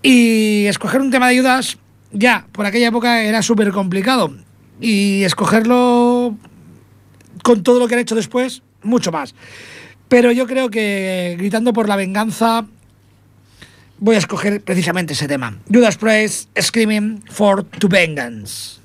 Y 0.00 0.66
escoger 0.66 1.00
un 1.00 1.10
tema 1.10 1.30
de 1.30 1.40
Judas, 1.40 1.78
ya, 2.12 2.46
por 2.52 2.64
aquella 2.64 2.86
época 2.86 3.24
era 3.24 3.42
súper 3.42 3.72
complicado. 3.72 4.36
Y 4.80 5.24
escogerlo 5.24 6.36
con 7.42 7.64
todo 7.64 7.80
lo 7.80 7.88
que 7.88 7.94
han 7.94 8.00
hecho 8.02 8.14
después, 8.14 8.62
mucho 8.84 9.10
más. 9.10 9.34
Pero 10.08 10.32
yo 10.32 10.46
creo 10.46 10.70
que 10.70 11.34
gritando 11.38 11.72
por 11.72 11.88
la 11.88 11.96
venganza 11.96 12.66
voy 13.98 14.16
a 14.16 14.18
escoger 14.18 14.60
precisamente 14.60 15.14
ese 15.14 15.28
tema. 15.28 15.58
Judas 15.72 15.96
Priest, 15.96 16.48
Screaming 16.60 17.22
for 17.30 17.64
to 17.64 17.88
Vengeance. 17.88 18.80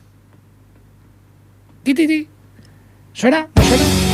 Ti. 1.84 2.28
¿Suena? 3.14 3.50
¿No 3.56 3.64
suena? 3.64 4.09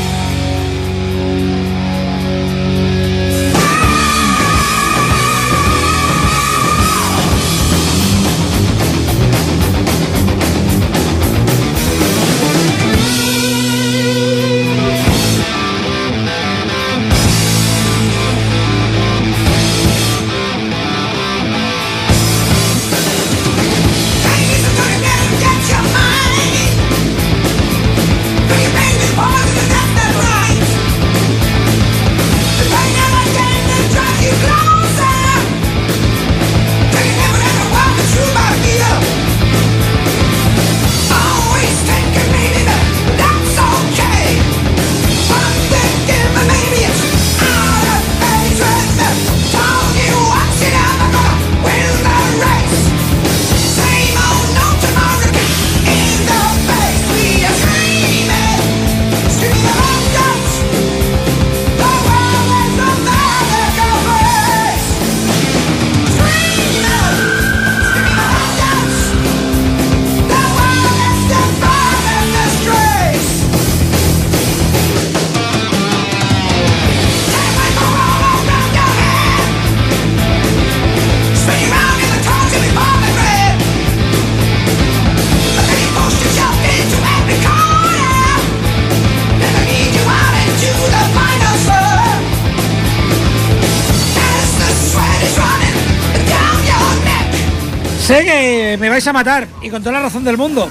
Que 98.24 98.78
me 98.80 98.90
vais 98.90 99.06
a 99.06 99.14
matar 99.14 99.48
y 99.62 99.70
con 99.70 99.82
toda 99.84 99.94
la 99.94 100.04
razón 100.04 100.24
del 100.24 100.38
mundo. 100.38 100.70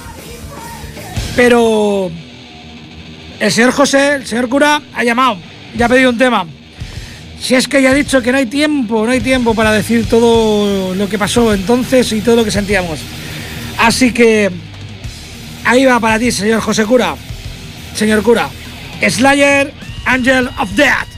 Pero 1.36 2.10
el 3.38 3.52
señor 3.52 3.72
José, 3.72 4.14
el 4.14 4.26
señor 4.26 4.48
cura, 4.48 4.80
ha 4.94 5.04
llamado, 5.04 5.36
ya 5.76 5.86
ha 5.86 5.88
pedido 5.88 6.10
un 6.10 6.18
tema. 6.18 6.46
Si 7.38 7.54
es 7.54 7.68
que 7.68 7.82
ya 7.82 7.90
ha 7.90 7.94
dicho 7.94 8.22
que 8.22 8.32
no 8.32 8.38
hay 8.38 8.46
tiempo, 8.46 9.04
no 9.04 9.12
hay 9.12 9.20
tiempo 9.20 9.54
para 9.54 9.72
decir 9.72 10.08
todo 10.08 10.94
lo 10.94 11.08
que 11.08 11.18
pasó 11.18 11.52
entonces 11.52 12.10
y 12.12 12.22
todo 12.22 12.36
lo 12.36 12.44
que 12.44 12.50
sentíamos. 12.50 13.00
Así 13.78 14.12
que 14.12 14.50
ahí 15.64 15.84
va 15.84 16.00
para 16.00 16.18
ti, 16.18 16.32
señor 16.32 16.60
José 16.60 16.86
Cura. 16.86 17.14
Señor 17.94 18.22
cura. 18.22 18.48
Slayer, 19.06 19.72
Angel 20.06 20.48
of 20.58 20.70
Death. 20.72 21.13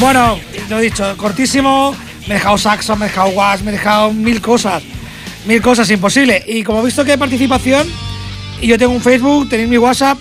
Bueno, 0.00 0.40
lo 0.70 0.78
he 0.78 0.82
dicho, 0.82 1.14
cortísimo. 1.18 1.94
Me 2.26 2.34
he 2.34 2.38
dejado 2.38 2.56
saxo, 2.56 2.96
me 2.96 3.04
he 3.04 3.08
dejado 3.10 3.28
was, 3.28 3.62
me 3.62 3.70
he 3.70 3.72
dejado 3.72 4.14
mil 4.14 4.40
cosas. 4.40 4.82
Mil 5.44 5.60
cosas, 5.60 5.90
imposible. 5.90 6.42
Y 6.46 6.64
como 6.64 6.80
he 6.80 6.86
visto 6.86 7.04
que 7.04 7.12
hay 7.12 7.18
participación, 7.18 7.86
y 8.62 8.66
yo 8.66 8.78
tengo 8.78 8.92
un 8.92 9.02
Facebook, 9.02 9.50
tenéis 9.50 9.68
mi 9.68 9.76
WhatsApp, 9.76 10.18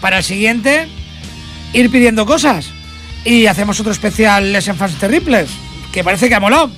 para 0.00 0.18
el 0.18 0.24
siguiente, 0.24 0.88
ir 1.74 1.90
pidiendo 1.90 2.24
cosas. 2.24 2.70
Y 3.22 3.44
hacemos 3.44 3.78
otro 3.78 3.92
especial 3.92 4.54
Les 4.54 4.66
Enfants 4.68 4.98
Terribles, 4.98 5.50
que 5.92 6.02
parece 6.02 6.30
que 6.30 6.34
ha 6.34 6.40
molado. 6.40 6.70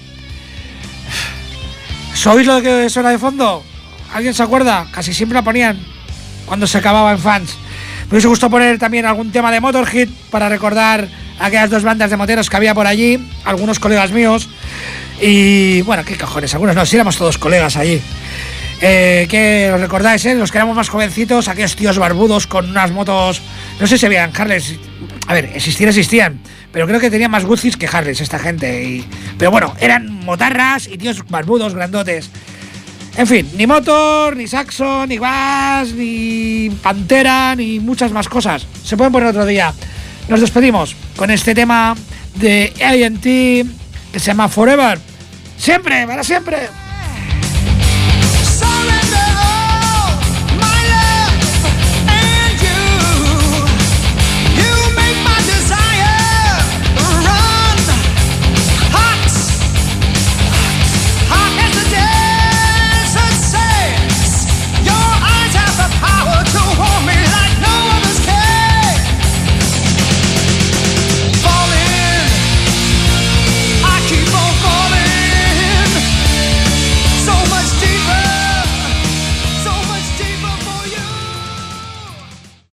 ¿Sois 2.12 2.44
lo 2.44 2.60
que 2.60 2.90
suena 2.90 3.10
de 3.10 3.18
fondo? 3.18 3.62
¿Alguien 4.12 4.34
se 4.34 4.42
acuerda? 4.42 4.88
Casi 4.90 5.14
siempre 5.14 5.36
la 5.36 5.42
ponían 5.42 5.78
cuando 6.44 6.66
se 6.66 6.78
acababa 6.78 7.12
en 7.12 7.20
fans. 7.20 7.56
Me 8.06 8.14
hubiese 8.14 8.26
gustado 8.26 8.50
poner 8.50 8.80
también 8.80 9.06
algún 9.06 9.30
tema 9.30 9.52
de 9.52 9.60
Motorhead 9.60 10.08
para 10.30 10.48
recordar 10.48 11.21
aquellas 11.42 11.70
dos 11.70 11.82
bandas 11.82 12.10
de 12.10 12.16
moteros 12.16 12.48
que 12.48 12.56
había 12.56 12.74
por 12.74 12.86
allí, 12.86 13.18
algunos 13.44 13.78
colegas 13.78 14.10
míos. 14.12 14.48
Y 15.20 15.82
bueno, 15.82 16.04
qué 16.04 16.16
cojones, 16.16 16.52
algunos 16.54 16.74
no, 16.74 16.86
si 16.86 16.96
éramos 16.96 17.16
todos 17.16 17.38
colegas 17.38 17.76
allí. 17.76 18.00
Eh, 18.80 19.28
que 19.30 19.70
os 19.72 19.80
recordáis, 19.80 20.24
eh? 20.26 20.34
los 20.34 20.50
que 20.50 20.58
éramos 20.58 20.74
más 20.74 20.88
jovencitos, 20.88 21.46
aquellos 21.46 21.76
tíos 21.76 21.98
barbudos 21.98 22.48
con 22.48 22.68
unas 22.70 22.90
motos, 22.90 23.40
no 23.78 23.86
sé 23.86 23.96
si 23.96 24.06
habían 24.06 24.32
Harleys, 24.36 24.74
a 25.28 25.34
ver, 25.34 25.50
existían, 25.54 25.90
existían, 25.90 26.40
pero 26.72 26.88
creo 26.88 26.98
que 26.98 27.08
tenían 27.08 27.30
más 27.30 27.44
Guzis 27.44 27.76
que 27.76 27.86
Harleys 27.86 28.20
esta 28.20 28.40
gente. 28.40 28.82
y- 28.82 29.04
pero 29.38 29.52
bueno, 29.52 29.72
eran 29.78 30.10
motarras 30.24 30.88
y 30.88 30.98
tíos 30.98 31.22
barbudos, 31.28 31.74
grandotes. 31.74 32.30
En 33.16 33.26
fin, 33.26 33.48
ni 33.56 33.66
Motor, 33.66 34.36
ni 34.36 34.48
Saxon, 34.48 35.08
ni 35.08 35.18
Bass, 35.18 35.92
ni 35.92 36.70
Pantera, 36.82 37.54
ni 37.54 37.78
muchas 37.78 38.10
más 38.10 38.26
cosas. 38.28 38.66
Se 38.84 38.96
pueden 38.96 39.12
poner 39.12 39.28
otro 39.28 39.44
día. 39.46 39.72
Nos 40.28 40.40
despedimos 40.40 40.96
con 41.16 41.30
este 41.30 41.54
tema 41.54 41.94
de 42.36 42.72
AT 42.80 43.22
que 43.22 44.18
se 44.18 44.26
llama 44.26 44.48
Forever. 44.48 44.98
Siempre, 45.56 46.06
para 46.06 46.22
siempre. 46.22 46.81